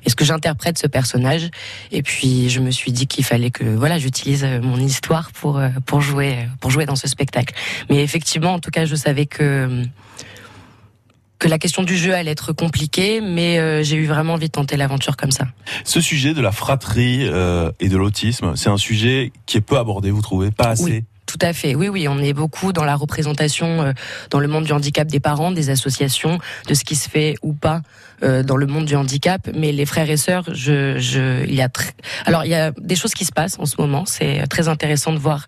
est-ce 0.05 0.17
que 0.17 0.25
j'interprète 0.25 0.79
ce 0.79 0.87
personnage? 0.87 1.51
Et 1.91 2.03
puis 2.03 2.49
je 2.51 2.61
me 2.61 2.71
suis 2.71 2.93
dit 2.93 3.07
qu'il 3.07 3.25
fallait 3.25 3.51
que 3.51 3.65
voilà 3.65 3.99
j'utilise 3.99 4.45
mon 4.63 4.79
histoire 4.79 5.33
pour 5.33 5.61
pour 5.87 6.01
jouer 6.01 6.49
pour 6.61 6.71
jouer 6.71 6.87
dans 6.87 6.97
ce 6.97 7.09
spectacle. 7.09 7.55
Mais 7.91 8.03
effectivement, 8.03 8.55
en 8.55 8.59
tout 8.59 8.71
cas, 8.71 8.85
je 8.85 8.95
savais 8.95 9.27
que 9.27 9.85
que 11.43 11.49
la 11.49 11.59
question 11.59 11.83
du 11.83 11.97
jeu 11.97 12.15
allait 12.15 12.31
être 12.31 12.53
compliquée, 12.53 13.21
mais 13.21 13.59
euh, 13.59 13.83
j'ai 13.83 13.97
eu 13.97 14.07
vraiment 14.07 14.35
envie 14.35 14.47
de 14.47 14.53
tenter 14.53 14.77
l'aventure 14.77 15.17
comme 15.17 15.33
ça. 15.33 15.45
Ce 15.83 16.01
sujet 16.01 16.35
de 16.35 16.41
la 16.41 16.53
fratrie 16.53 17.27
euh, 17.27 17.73
et 17.81 17.89
de 17.89 17.97
l'autisme, 17.97 18.55
c'est 18.55 18.69
un 18.69 18.77
sujet 18.77 19.33
qui 19.45 19.57
est 19.57 19.61
peu 19.61 19.77
abordé, 19.77 20.13
vous 20.13 20.23
trouvez 20.23 20.53
Pas 20.53 20.69
assez? 20.69 20.85
oui. 20.85 21.05
Tout 21.27 21.39
à 21.41 21.53
fait, 21.53 21.75
oui, 21.75 21.89
oui, 21.89 22.09
on 22.09 22.19
est 22.19 22.35
beaucoup 22.35 22.73
dans 22.73 22.85
la 22.85 22.95
représentation 22.95 23.83
euh, 23.83 23.93
dans 24.31 24.39
le 24.39 24.49
monde 24.49 24.65
du 24.65 24.73
handicap 24.73 25.09
des 25.09 25.19
parents, 25.19 25.51
des 25.51 25.71
associations, 25.71 26.39
de 26.69 26.75
ce 26.75 26.85
qui 26.85 26.95
se 26.95 27.09
fait 27.09 27.37
ou 27.43 27.55
pas 27.55 27.81
euh, 28.23 28.43
dans 28.43 28.57
le 28.57 28.67
monde 28.67 28.85
du 28.85 28.95
handicap. 28.97 29.49
Mais 29.57 29.73
les 29.73 29.87
frères 29.87 30.11
et 30.11 30.17
sœurs, 30.19 30.45
je, 30.53 30.99
je, 30.99 31.45
il 31.47 31.55
y 31.55 31.63
a 31.63 31.69
alors 32.27 32.45
il 32.45 32.51
y 32.51 32.55
a 32.55 32.71
des 32.73 32.97
choses 32.97 33.15
qui 33.15 33.25
se 33.25 33.33
passent 33.33 33.59
en 33.59 33.67
ce 33.67 33.77
moment. 33.79 34.05
C'est 34.05 34.47
très 34.49 34.69
intéressant 34.69 35.13
de 35.13 35.19
voir 35.19 35.47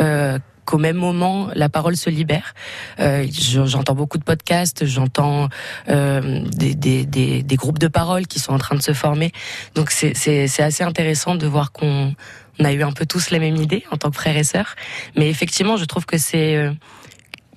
euh, 0.00 0.38
qu'au 0.64 0.78
même 0.78 0.96
moment, 0.96 1.48
la 1.54 1.68
parole 1.68 1.96
se 1.96 2.10
libère. 2.10 2.54
Euh, 3.00 3.26
j'entends 3.30 3.94
beaucoup 3.94 4.18
de 4.18 4.24
podcasts, 4.24 4.84
j'entends 4.86 5.48
euh, 5.88 6.42
des, 6.50 6.74
des, 6.74 7.04
des, 7.04 7.42
des, 7.42 7.56
groupes 7.56 7.78
de 7.78 7.88
parole 7.88 8.26
qui 8.26 8.38
sont 8.38 8.52
en 8.52 8.58
train 8.58 8.76
de 8.76 8.82
se 8.82 8.92
former. 8.92 9.32
Donc 9.74 9.90
c'est 9.90 10.62
assez 10.62 10.84
intéressant 10.84 11.34
de 11.34 11.46
voir 11.46 11.72
qu'on 11.72 12.14
on 12.58 12.64
a 12.64 12.72
eu 12.72 12.82
un 12.82 12.92
peu 12.92 13.06
tous 13.06 13.30
la 13.30 13.38
même 13.38 13.56
idée 13.56 13.84
en 13.90 13.96
tant 13.96 14.10
que 14.10 14.16
frères 14.16 14.36
et 14.36 14.44
sœurs. 14.44 14.76
Mais 15.16 15.28
effectivement, 15.28 15.76
je 15.76 15.84
trouve 15.84 16.06
que 16.06 16.18
c'est... 16.18 16.56
Euh, 16.56 16.72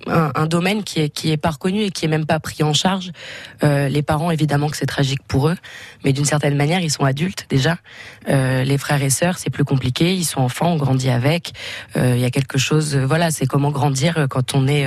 un, 0.06 0.46
domaine 0.46 0.84
qui 0.84 1.00
est 1.00 1.08
qui 1.08 1.30
est 1.30 1.36
pas 1.36 1.50
reconnu 1.50 1.82
et 1.82 1.90
qui 1.90 2.04
est 2.04 2.08
même 2.08 2.26
pas 2.26 2.38
pris 2.40 2.62
en 2.62 2.72
charge. 2.72 3.12
Euh, 3.62 3.88
les 3.88 4.02
parents, 4.02 4.30
évidemment 4.30 4.68
que 4.68 4.76
c'est 4.76 4.86
tragique 4.86 5.22
pour 5.26 5.48
eux, 5.48 5.56
mais 6.04 6.12
d'une 6.12 6.24
certaine 6.24 6.56
manière, 6.56 6.80
ils 6.80 6.90
sont 6.90 7.04
adultes 7.04 7.46
déjà. 7.48 7.78
Euh, 8.28 8.64
les 8.64 8.78
frères 8.78 9.02
et 9.02 9.10
sœurs, 9.10 9.38
c'est 9.38 9.50
plus 9.50 9.64
compliqué. 9.64 10.14
Ils 10.14 10.24
sont 10.24 10.40
enfants, 10.40 10.72
on 10.72 10.76
grandit 10.76 11.10
avec. 11.10 11.52
Euh, 11.96 12.14
il 12.16 12.20
y 12.20 12.24
a 12.24 12.30
quelque 12.30 12.58
chose. 12.58 12.96
voilà, 12.96 13.30
c'est 13.30 13.46
comment 13.46 13.70
grandir 13.70 14.26
quand 14.30 14.54
on 14.54 14.68
est 14.68 14.86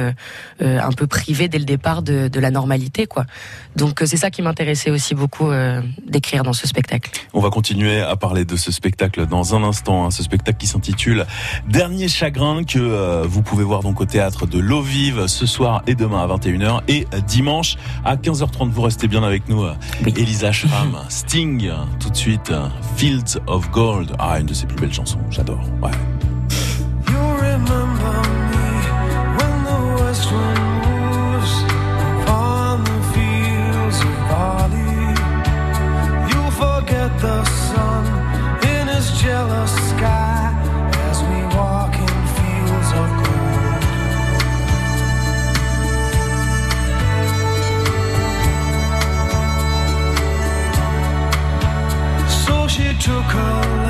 un 0.62 0.92
peu 0.92 1.08
privé 1.08 1.48
dès 1.48 1.60
le 1.60 1.66
départ 1.66 2.02
de, 2.02 2.40
la 2.40 2.52
normalité, 2.52 3.06
quoi. 3.06 3.26
Donc 3.76 4.02
c'est 4.06 4.18
ça 4.18 4.32
qui 4.32 4.42
m'intéressait 4.42 4.92
aussi 4.92 5.14
beaucoup 5.14 5.50
d'écrire 6.08 6.44
dans 6.44 6.54
ce 6.54 6.68
spectacle. 6.68 7.12
On 7.34 7.42
va 7.42 7.50
continuer 7.50 8.00
à 8.00 8.16
parler 8.16 8.46
de 8.46 8.56
ce 8.56 8.72
spectacle 8.72 9.26
dans 9.26 9.56
un 9.56 9.64
instant. 9.64 10.06
Hein, 10.06 10.12
ce 10.12 10.24
spectacle 10.24 10.58
qui 10.58 10.68
s'intitule 10.68 11.26
Dernier 11.68 12.08
chagrin 12.08 12.64
que 12.64 13.26
vous 13.26 13.42
pouvez 13.42 13.64
voir 13.64 13.82
donc 13.82 14.00
au 14.00 14.06
théâtre 14.06 14.46
de 14.46 14.60
l'eau 14.60 14.82
ce 15.28 15.46
soir 15.46 15.82
et 15.88 15.96
demain 15.96 16.24
à 16.24 16.28
21h 16.28 16.82
et 16.88 17.08
dimanche 17.28 17.78
à 18.06 18.16
15h30. 18.16 18.70
Vous 18.70 18.82
restez 18.82 19.08
bien 19.08 19.24
avec 19.24 19.48
nous, 19.50 19.66
Elisa 20.06 20.52
Schramm, 20.52 20.98
Sting, 21.10 21.70
tout 22.00 22.10
de 22.10 22.16
suite, 22.16 22.52
Fields 22.96 23.40
of 23.48 23.70
Gold. 23.72 24.12
Ah, 24.20 24.40
une 24.40 24.46
de 24.46 24.54
ses 24.54 24.66
plus 24.66 24.78
belles 24.78 24.94
chansons, 24.94 25.20
j'adore. 25.30 25.62
Ouais. 25.82 25.92
chocolate 53.10 53.89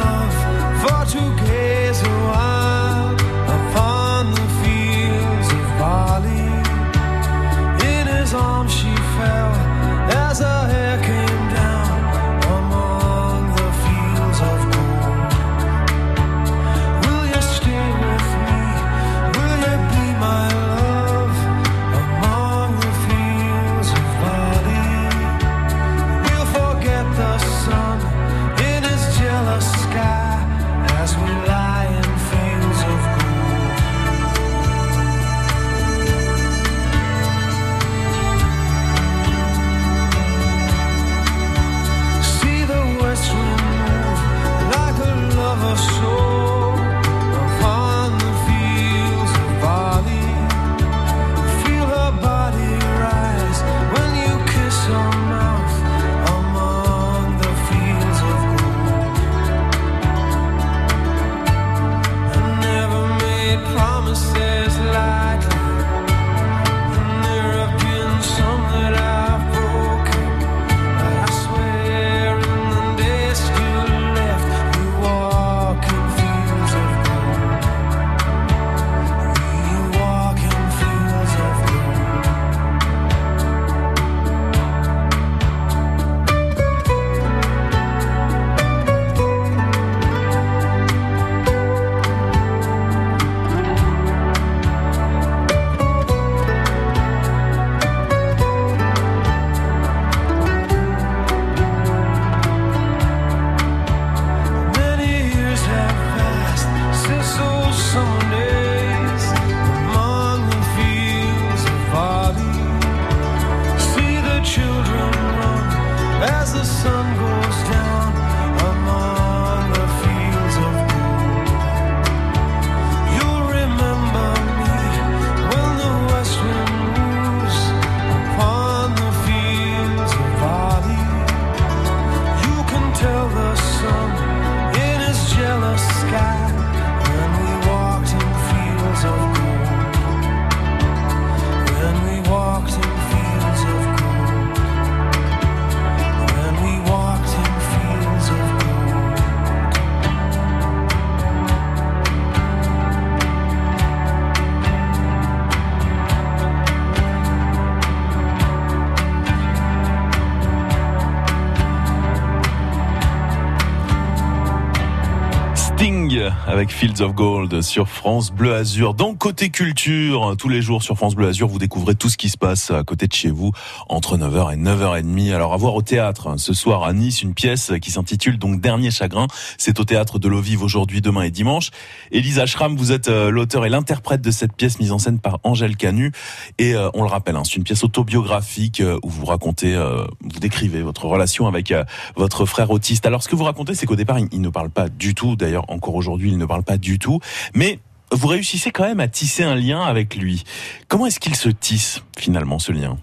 avec 166.59 166.71
Fields 166.71 167.01
of 167.01 167.13
Gold 167.13 167.61
sur 167.61 167.87
France 167.87 168.33
Bleu 168.33 168.53
Azur. 168.53 168.93
Dans 168.93 169.15
Côté 169.15 169.49
Culture, 169.49 170.35
tous 170.37 170.49
les 170.49 170.61
jours 170.61 170.83
sur 170.83 170.97
France 170.97 171.15
Bleu 171.15 171.29
Azur, 171.29 171.47
vous 171.47 171.57
découvrez 171.57 171.95
tout 171.95 172.09
ce 172.09 172.17
qui 172.17 172.27
se 172.27 172.37
passe 172.37 172.69
à 172.69 172.83
côté 172.83 173.07
de 173.07 173.13
chez 173.13 173.31
vous 173.31 173.53
entre 173.87 174.17
9h 174.17 174.53
et 174.53 174.57
9h30. 174.57 175.33
Alors 175.33 175.53
à 175.53 175.57
voir 175.57 175.73
au 175.75 175.81
théâtre 175.81 176.37
ce 176.37 176.53
soir 176.53 176.83
à 176.83 176.91
Nice 176.91 177.21
une 177.21 177.33
pièce 177.33 177.71
qui 177.81 177.91
s'intitule 177.91 178.37
donc 178.37 178.59
Dernier 178.59 178.91
chagrin. 178.91 179.27
C'est 179.57 179.79
au 179.79 179.85
théâtre 179.85 180.19
de 180.19 180.27
l'eau 180.27 180.41
vive 180.41 180.61
aujourd'hui, 180.61 180.99
demain 180.99 181.21
et 181.21 181.31
dimanche. 181.31 181.69
Elisa 182.11 182.45
Schramm, 182.45 182.75
vous 182.75 182.91
êtes 182.91 183.07
euh, 183.07 183.29
l'auteur 183.29 183.65
et 183.65 183.69
l'interprète 183.69 184.19
de 184.19 184.31
cette 184.31 184.51
pièce 184.51 184.81
mise 184.81 184.91
en 184.91 184.99
scène 184.99 185.19
par 185.19 185.39
Angèle 185.43 185.77
Canu 185.77 186.11
et 186.57 186.75
euh, 186.75 186.89
on 186.93 187.03
le 187.03 187.09
rappelle, 187.09 187.37
hein, 187.37 187.43
c'est 187.45 187.55
une 187.55 187.63
pièce 187.63 187.85
autobiographique 187.85 188.81
euh, 188.81 188.99
où 189.01 189.09
vous 189.09 189.23
racontez, 189.25 189.77
vous 190.21 190.39
décrivez 190.41 190.81
votre 190.81 191.05
relation 191.05 191.47
avec 191.47 191.73
votre 192.17 192.45
frère 192.45 192.69
autiste. 192.69 193.05
Alors 193.05 193.23
ce 193.23 193.29
que 193.29 193.37
vous 193.37 193.45
racontez, 193.45 193.75
c'est 193.75 193.85
qu'au 193.85 193.95
départ, 193.95 194.19
il 194.19 194.41
ne 194.41 194.49
parle 194.49 194.69
pas 194.69 194.89
du 194.89 195.15
tout. 195.15 195.37
D'ailleurs, 195.37 195.63
encore 195.69 195.95
aujourd'hui, 195.95 196.31
il 196.31 196.37
ne 196.37 196.48
parle 196.49 196.63
pas 196.63 196.77
du 196.77 196.99
tout. 196.99 197.19
Mais 197.53 197.79
vous 198.11 198.27
réussissez 198.27 198.71
quand 198.71 198.83
même 198.83 198.99
à 198.99 199.07
tisser 199.07 199.43
un 199.43 199.55
lien 199.55 199.81
avec 199.81 200.15
lui. 200.15 200.43
Comment 200.87 201.05
est-ce 201.05 201.19
qu'il 201.19 201.35
se 201.35 201.49
tisse 201.49 202.01
finalement 202.17 202.59
ce 202.59 202.71
lien? 202.71 202.97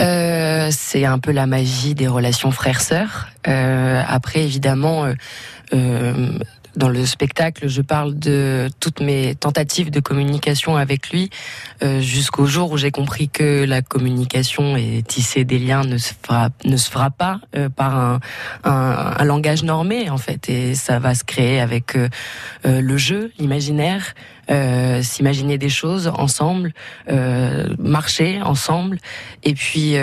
Euh, 0.00 0.68
c'est 0.70 1.04
un 1.04 1.18
peu 1.18 1.32
la 1.32 1.46
magie 1.46 1.94
des 1.94 2.08
relations 2.08 2.50
frères-sœurs. 2.50 3.28
Euh, 3.46 4.02
après, 4.06 4.42
évidemment, 4.42 5.12
euh, 5.74 6.38
dans 6.78 6.88
le 6.88 7.04
spectacle, 7.04 7.68
je 7.68 7.82
parle 7.82 8.18
de 8.18 8.70
toutes 8.80 9.00
mes 9.00 9.34
tentatives 9.34 9.90
de 9.90 10.00
communication 10.00 10.76
avec 10.76 11.10
lui, 11.10 11.28
euh, 11.82 12.00
jusqu'au 12.00 12.46
jour 12.46 12.70
où 12.70 12.76
j'ai 12.76 12.92
compris 12.92 13.28
que 13.28 13.64
la 13.64 13.82
communication 13.82 14.76
et 14.76 15.02
tisser 15.06 15.44
des 15.44 15.58
liens 15.58 15.84
ne 15.84 15.98
se 15.98 16.14
fera, 16.22 16.50
ne 16.64 16.76
se 16.76 16.90
fera 16.90 17.10
pas 17.10 17.40
euh, 17.56 17.68
par 17.68 17.98
un, 17.98 18.20
un, 18.64 19.14
un, 19.18 19.24
langage 19.24 19.64
normé, 19.64 20.08
en 20.08 20.18
fait. 20.18 20.48
Et 20.48 20.74
ça 20.74 21.00
va 21.00 21.14
se 21.14 21.24
créer 21.24 21.60
avec 21.60 21.96
euh, 21.96 22.08
euh 22.64 22.80
le 22.80 22.96
jeu, 22.96 23.32
l'imaginaire, 23.38 24.14
euh, 24.50 25.02
s'imaginer 25.02 25.58
des 25.58 25.68
choses 25.68 26.06
ensemble, 26.06 26.72
euh, 27.10 27.74
marcher 27.78 28.40
ensemble, 28.40 28.98
et 29.42 29.52
puis 29.52 29.96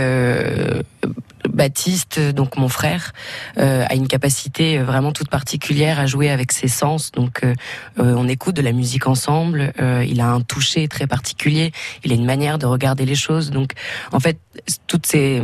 Baptiste, 1.48 2.20
donc 2.20 2.58
mon 2.58 2.70
frère, 2.70 3.14
euh, 3.58 3.86
a 3.88 3.96
une 3.96 4.08
capacité 4.08 4.80
vraiment 4.80 5.12
toute 5.12 5.30
particulière 5.30 6.00
à 6.00 6.06
jouer 6.06 6.30
avec 6.30 6.52
ses 6.52 6.68
sens. 6.68 7.12
Donc, 7.12 7.44
euh, 7.44 7.54
on 7.98 8.28
écoute 8.28 8.56
de 8.56 8.62
la 8.62 8.72
musique 8.72 9.08
ensemble. 9.08 9.74
Euh, 9.80 10.06
il 10.08 10.22
a 10.22 10.28
un 10.28 10.42
toucher 10.42 10.88
très 10.88 11.08
particulier. 11.08 11.72
Il 12.04 12.12
a 12.12 12.16
une 12.16 12.26
manière 12.26 12.58
de 12.58 12.66
regarder 12.66 13.06
les 13.06 13.16
choses. 13.16 13.52
Donc, 13.52 13.74
en 14.12 14.20
fait, 14.20 14.40
toutes 14.88 15.06
ces, 15.06 15.42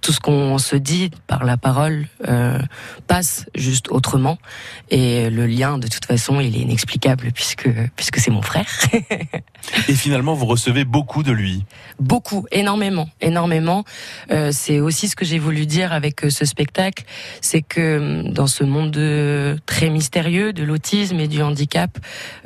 tout 0.00 0.12
ce 0.12 0.20
qu'on 0.20 0.58
se 0.58 0.76
dit 0.76 1.10
par 1.26 1.44
la 1.44 1.56
parole 1.56 2.06
euh, 2.28 2.58
passe 3.06 3.46
juste 3.54 3.90
autrement. 3.90 4.38
Et 4.90 5.30
le 5.30 5.46
lien, 5.46 5.78
de 5.78 5.86
toute 5.86 6.04
façon, 6.04 6.40
il 6.40 6.56
est 6.56 6.60
inexplicable 6.60 7.30
puisque 7.32 7.68
puisque 7.96 8.18
c'est 8.18 8.30
mon 8.30 8.42
frère. 8.42 8.66
Et 9.88 9.94
finalement, 9.94 10.34
vous 10.34 10.46
recevez 10.46 10.84
beaucoup 10.84 11.22
de 11.22 11.32
lui. 11.32 11.64
Beaucoup, 11.98 12.46
énormément, 12.50 13.08
énormément. 13.20 13.84
Euh, 14.30 14.50
c'est 14.52 14.80
aussi 14.80 15.08
ce 15.08 15.16
que 15.16 15.24
j'ai 15.24 15.38
voulu 15.44 15.66
dire 15.66 15.92
avec 15.92 16.24
euh, 16.24 16.30
ce 16.30 16.44
spectacle, 16.44 17.04
c'est 17.40 17.62
que 17.62 17.98
hum, 17.98 18.32
dans 18.32 18.46
ce 18.46 18.64
monde 18.64 18.90
de, 18.90 19.56
très 19.66 19.90
mystérieux 19.90 20.52
de 20.52 20.64
l'autisme 20.64 21.20
et 21.20 21.28
du 21.28 21.42
handicap, 21.42 21.98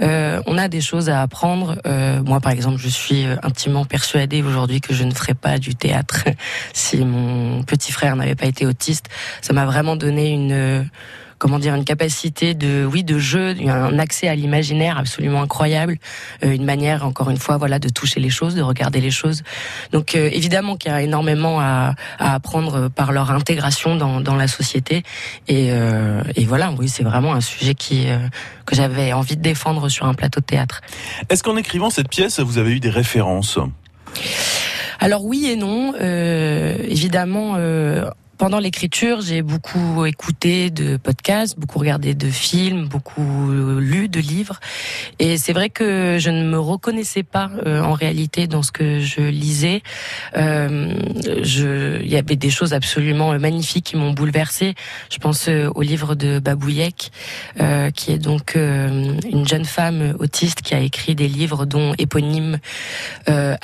euh, 0.02 0.42
on 0.46 0.58
a 0.58 0.68
des 0.68 0.80
choses 0.80 1.08
à 1.08 1.22
apprendre. 1.22 1.80
Euh, 1.86 2.22
moi, 2.22 2.40
par 2.40 2.52
exemple, 2.52 2.78
je 2.78 2.88
suis 2.88 3.24
euh, 3.24 3.36
intimement 3.42 3.84
persuadée 3.84 4.42
aujourd'hui 4.42 4.80
que 4.80 4.94
je 4.94 5.04
ne 5.04 5.12
ferais 5.12 5.34
pas 5.34 5.58
du 5.58 5.74
théâtre 5.74 6.24
si 6.72 7.04
mon 7.04 7.62
petit 7.62 7.92
frère 7.92 8.16
n'avait 8.16 8.34
pas 8.34 8.46
été 8.46 8.66
autiste. 8.66 9.08
Ça 9.42 9.52
m'a 9.52 9.64
vraiment 9.64 9.96
donné 9.96 10.30
une 10.30 10.88
comment 11.38 11.58
dire 11.58 11.74
une 11.74 11.84
capacité 11.84 12.54
de 12.54 12.84
oui 12.84 13.04
de 13.04 13.18
jeu, 13.18 13.54
un 13.66 13.98
accès 13.98 14.28
à 14.28 14.34
l'imaginaire 14.34 14.98
absolument 14.98 15.42
incroyable, 15.42 15.98
euh, 16.44 16.52
une 16.52 16.64
manière 16.64 17.04
encore 17.04 17.30
une 17.30 17.38
fois 17.38 17.56
voilà 17.56 17.78
de 17.78 17.88
toucher 17.88 18.20
les 18.20 18.30
choses, 18.30 18.54
de 18.54 18.62
regarder 18.62 19.00
les 19.00 19.10
choses. 19.10 19.42
Donc 19.92 20.14
euh, 20.14 20.28
évidemment 20.32 20.76
qu'il 20.76 20.90
y 20.90 20.94
a 20.94 21.02
énormément 21.02 21.60
à, 21.60 21.94
à, 22.18 22.34
apprendre 22.34 22.88
par 22.88 23.12
leur 23.12 23.30
intégration 23.30 23.96
dans, 23.96 24.20
dans 24.20 24.36
la 24.36 24.48
société 24.48 25.02
et, 25.46 25.68
euh, 25.70 26.22
et 26.36 26.44
voilà 26.44 26.72
oui 26.78 26.88
c'est 26.88 27.04
vraiment 27.04 27.32
un 27.32 27.40
sujet 27.40 27.74
qui 27.74 28.08
euh, 28.08 28.18
que 28.66 28.74
j'avais 28.74 29.12
envie 29.12 29.36
de 29.36 29.42
défendre 29.42 29.88
sur 29.88 30.06
un 30.06 30.14
plateau 30.14 30.40
de 30.40 30.46
théâtre. 30.46 30.82
Est-ce 31.28 31.42
qu'en 31.42 31.56
écrivant 31.56 31.90
cette 31.90 32.08
pièce 32.08 32.40
vous 32.40 32.58
avez 32.58 32.72
eu 32.72 32.80
des 32.80 32.90
références? 32.90 33.58
Alors 35.00 35.24
oui 35.24 35.46
et 35.46 35.56
non, 35.56 35.94
euh, 36.00 36.76
évidemment. 36.88 37.54
Euh, 37.56 38.10
pendant 38.38 38.60
l'écriture, 38.60 39.20
j'ai 39.20 39.42
beaucoup 39.42 40.06
écouté 40.06 40.70
de 40.70 40.96
podcasts, 40.96 41.58
beaucoup 41.58 41.78
regardé 41.80 42.14
de 42.14 42.30
films, 42.30 42.86
beaucoup 42.86 43.50
lu 43.50 44.08
de 44.08 44.20
livres. 44.20 44.60
Et 45.18 45.36
c'est 45.36 45.52
vrai 45.52 45.70
que 45.70 46.16
je 46.18 46.30
ne 46.30 46.44
me 46.44 46.58
reconnaissais 46.58 47.24
pas 47.24 47.50
euh, 47.66 47.82
en 47.82 47.92
réalité 47.92 48.46
dans 48.46 48.62
ce 48.62 48.70
que 48.70 49.00
je 49.00 49.20
lisais. 49.20 49.82
Euh, 50.36 50.94
il 51.26 52.08
y 52.08 52.16
avait 52.16 52.36
des 52.36 52.50
choses 52.50 52.72
absolument 52.72 53.36
magnifiques 53.38 53.86
qui 53.86 53.96
m'ont 53.96 54.12
bouleversée. 54.12 54.74
Je 55.10 55.18
pense 55.18 55.48
euh, 55.48 55.70
au 55.74 55.82
livre 55.82 56.14
de 56.14 56.38
Babouyek, 56.38 57.10
euh, 57.60 57.90
qui 57.90 58.12
est 58.12 58.18
donc 58.18 58.54
euh, 58.56 59.14
une 59.30 59.46
jeune 59.48 59.64
femme 59.64 60.14
autiste 60.20 60.62
qui 60.62 60.74
a 60.74 60.80
écrit 60.80 61.14
des 61.14 61.28
livres 61.28 61.66
dont 61.66 61.94
éponyme, 61.98 62.58
euh, 63.28 63.56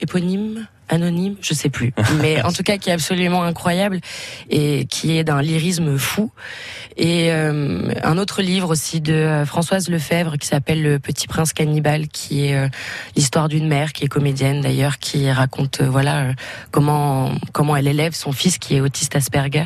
éponyme 0.00 0.66
anonyme, 0.92 1.36
je 1.40 1.54
sais 1.54 1.70
plus, 1.70 1.92
mais 2.20 2.42
en 2.42 2.52
tout 2.52 2.62
cas 2.62 2.76
qui 2.76 2.90
est 2.90 2.92
absolument 2.92 3.42
incroyable 3.42 4.00
et 4.50 4.84
qui 4.86 5.16
est 5.16 5.24
d'un 5.24 5.42
lyrisme 5.42 5.96
fou. 5.98 6.30
Et 6.96 7.32
euh, 7.32 7.88
un 8.02 8.18
autre 8.18 8.42
livre 8.42 8.70
aussi 8.70 9.00
de 9.00 9.14
euh, 9.14 9.46
Françoise 9.46 9.88
Lefebvre 9.88 10.36
qui 10.36 10.46
s'appelle 10.46 10.82
Le 10.82 10.98
Petit 10.98 11.26
Prince 11.26 11.52
cannibale, 11.52 12.08
qui 12.08 12.46
est 12.46 12.54
euh, 12.54 12.68
l'histoire 13.16 13.48
d'une 13.48 13.66
mère 13.66 13.92
qui 13.92 14.04
est 14.04 14.08
comédienne 14.08 14.60
d'ailleurs, 14.60 14.98
qui 14.98 15.30
raconte 15.30 15.80
euh, 15.80 15.88
voilà 15.88 16.32
comment 16.70 17.32
comment 17.52 17.76
elle 17.76 17.88
élève 17.88 18.14
son 18.14 18.32
fils 18.32 18.58
qui 18.58 18.76
est 18.76 18.80
autiste 18.80 19.16
Asperger. 19.16 19.64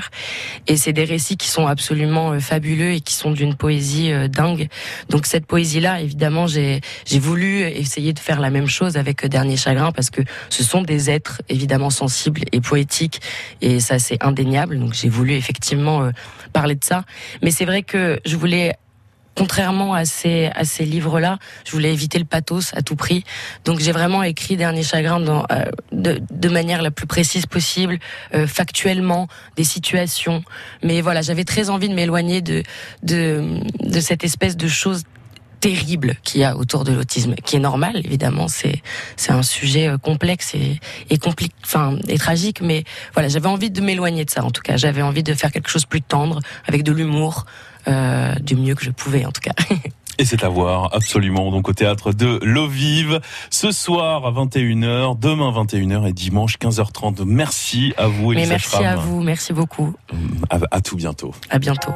Et 0.66 0.76
c'est 0.76 0.92
des 0.92 1.04
récits 1.04 1.36
qui 1.36 1.48
sont 1.48 1.66
absolument 1.66 2.38
fabuleux 2.40 2.92
et 2.92 3.00
qui 3.00 3.14
sont 3.14 3.30
d'une 3.30 3.54
poésie 3.54 4.12
dingue. 4.28 4.68
Donc 5.10 5.26
cette 5.26 5.46
poésie 5.46 5.80
là, 5.80 6.00
évidemment, 6.00 6.46
j'ai 6.46 6.80
j'ai 7.04 7.18
voulu 7.18 7.62
essayer 7.62 8.12
de 8.12 8.18
faire 8.18 8.40
la 8.40 8.50
même 8.50 8.68
chose 8.68 8.96
avec 8.96 9.26
Dernier 9.26 9.56
Chagrin 9.56 9.92
parce 9.92 10.10
que 10.10 10.22
ce 10.48 10.62
sont 10.62 10.82
des 10.82 11.10
évidemment 11.48 11.90
sensibles 11.90 12.42
et 12.52 12.60
poétiques 12.60 13.20
et 13.60 13.80
ça 13.80 13.98
c'est 13.98 14.22
indéniable. 14.22 14.78
Donc 14.78 14.94
j'ai 14.94 15.08
voulu 15.08 15.34
effectivement 15.34 16.02
euh, 16.02 16.10
parler 16.52 16.74
de 16.74 16.84
ça. 16.84 17.04
Mais 17.42 17.50
c'est 17.50 17.64
vrai 17.64 17.82
que 17.82 18.20
je 18.24 18.36
voulais 18.36 18.74
contrairement 19.36 19.94
à 19.94 20.04
ces, 20.06 20.46
à 20.54 20.64
ces 20.64 20.84
livres-là, 20.84 21.38
je 21.64 21.72
voulais 21.72 21.92
éviter 21.92 22.18
le 22.18 22.24
pathos 22.24 22.72
à 22.74 22.82
tout 22.82 22.96
prix. 22.96 23.22
Donc 23.64 23.80
j'ai 23.80 23.92
vraiment 23.92 24.22
écrit 24.22 24.56
Dernier 24.56 24.82
Chagrin 24.82 25.44
euh, 25.52 25.70
de, 25.92 26.48
manière 26.48 26.80
la 26.80 26.90
plus 26.90 27.06
précise 27.06 27.44
possible, 27.44 27.98
euh, 28.34 28.46
factuellement, 28.46 29.28
des 29.56 29.64
situations. 29.64 30.42
Mais 30.82 31.02
voilà, 31.02 31.20
j'avais 31.20 31.44
très 31.44 31.68
envie 31.68 31.88
de 31.88 31.94
m'éloigner 31.94 32.40
de, 32.40 32.62
de, 33.02 33.60
de 33.80 34.00
cette 34.00 34.24
espèce 34.24 34.56
de 34.56 34.68
chose 34.68 35.02
terrible 35.60 36.16
qu'il 36.22 36.40
y 36.40 36.44
a 36.44 36.56
autour 36.56 36.84
de 36.84 36.92
l'autisme, 36.92 37.34
qui 37.34 37.56
est 37.56 37.60
normal 37.60 38.00
évidemment, 38.04 38.48
c'est 38.48 38.82
c'est 39.16 39.32
un 39.32 39.42
sujet 39.42 39.90
complexe 40.02 40.54
et 40.54 40.80
et 41.10 41.18
compliqué, 41.18 41.54
enfin 41.64 41.98
et 42.08 42.18
tragique, 42.18 42.60
mais 42.60 42.84
voilà, 43.14 43.28
j'avais 43.28 43.48
envie 43.48 43.70
de 43.70 43.80
m'éloigner 43.80 44.24
de 44.24 44.30
ça 44.30 44.44
en 44.44 44.50
tout 44.50 44.62
cas, 44.62 44.76
j'avais 44.76 45.02
envie 45.02 45.22
de 45.22 45.34
faire 45.34 45.52
quelque 45.52 45.68
chose 45.68 45.82
de 45.82 45.88
plus 45.88 46.02
tendre, 46.02 46.40
avec 46.66 46.82
de 46.82 46.92
l'humour, 46.92 47.46
euh, 47.88 48.34
du 48.36 48.56
mieux 48.56 48.74
que 48.74 48.84
je 48.84 48.90
pouvais 48.90 49.24
en 49.24 49.32
tout 49.32 49.40
cas. 49.40 49.54
Et 50.18 50.24
c'est 50.24 50.44
à 50.44 50.48
voir 50.48 50.94
absolument 50.94 51.50
donc 51.50 51.68
au 51.68 51.72
théâtre 51.74 52.12
de 52.12 52.40
l'eau 52.42 52.66
vive 52.66 53.20
ce 53.50 53.70
soir 53.70 54.24
à 54.24 54.30
21h, 54.30 55.18
demain 55.18 55.52
21h 55.52 56.08
et 56.08 56.12
dimanche 56.12 56.56
15h30. 56.58 57.24
Merci 57.26 57.92
à 57.98 58.06
vous 58.06 58.32
Elisa 58.32 58.46
Mais 58.46 58.50
merci 58.54 58.70
Schramm. 58.70 58.86
à 58.86 58.96
vous, 58.96 59.20
merci 59.20 59.52
beaucoup. 59.52 59.92
À, 60.48 60.58
à, 60.70 60.80
tout 60.80 60.96
bientôt. 60.96 61.34
À 61.50 61.58
bientôt. 61.58 61.92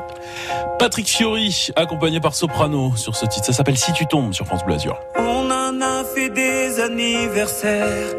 Patrick 0.78 1.06
Fiori 1.08 1.68
accompagné 1.76 2.20
par 2.20 2.34
Soprano 2.34 2.94
sur 2.96 3.16
ce 3.16 3.24
titre, 3.24 3.46
ça 3.46 3.52
s'appelle 3.54 3.78
Si 3.78 3.92
tu 3.94 4.06
tombes 4.06 4.34
sur 4.34 4.46
France 4.46 4.64
Bleu 4.66 4.74
Azur. 4.74 4.98
On 5.18 5.50
en 5.50 5.80
a 5.80 6.04
fait 6.04 6.28
des 6.28 6.78
anniversaires, 6.80 8.14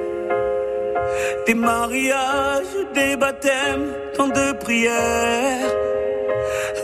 des 1.46 1.54
mariages, 1.54 2.66
des 2.96 3.16
baptêmes, 3.18 3.86
tant 4.18 4.28
de 4.28 4.54
prières. 4.58 5.70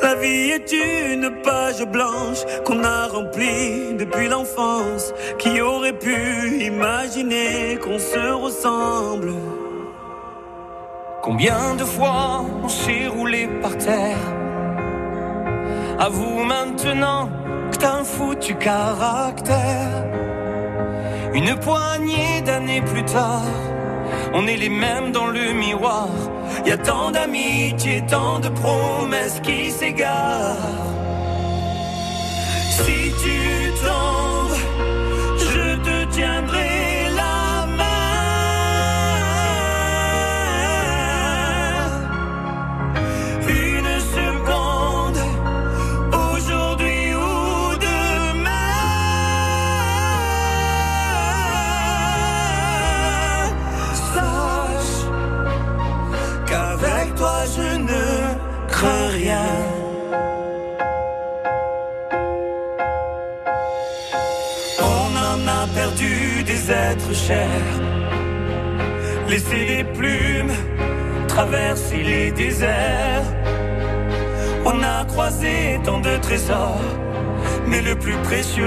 La 0.02 0.16
vie 0.16 0.52
est 0.52 0.72
une 0.72 1.42
page 1.44 1.84
blanche 1.86 2.44
qu'on 2.66 2.84
a 2.84 3.08
remplie 3.08 3.96
depuis 3.98 4.28
l'enfance. 4.28 5.14
Qui 5.38 5.62
aurait 5.62 5.98
pu 5.98 6.64
imaginer 6.64 7.78
qu'on 7.82 8.00
se 8.00 8.32
ressemble 8.32 9.34
Combien 11.22 11.76
de 11.76 11.84
fois 11.84 12.46
on 12.64 12.70
s'est 12.70 13.08
roulé 13.08 13.48
par 13.62 13.78
terre? 13.78 14.18
Avoue 16.00 16.44
maintenant 16.44 17.30
que 17.72 17.78
t'as 17.78 18.00
un 18.00 18.04
foutu 18.04 18.56
caractère. 18.56 20.06
Une 21.34 21.56
poignée 21.60 22.42
d'années 22.46 22.82
plus 22.82 23.04
tard, 23.04 23.44
on 24.38 24.46
est 24.46 24.58
les 24.58 24.70
mêmes 24.70 25.12
dans 25.12 25.28
le 25.28 25.52
miroir. 25.54 26.10
Y 26.66 26.72
a 26.72 26.78
tant 26.78 27.10
d'amitié, 27.12 28.04
tant 28.08 28.40
de 28.40 28.50
promesses 28.50 29.40
qui 29.42 29.72
s'égarent. 29.72 30.86
Si 32.70 33.00
tu 33.24 33.38
tombes, 33.86 34.58
précieux. 78.28 78.66